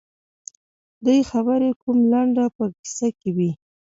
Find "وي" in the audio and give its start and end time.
3.35-3.51